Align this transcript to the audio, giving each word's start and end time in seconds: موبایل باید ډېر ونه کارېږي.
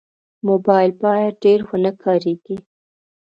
موبایل 0.47 0.91
باید 1.03 1.33
ډېر 1.43 1.59
ونه 1.69 1.91
کارېږي. 2.03 2.57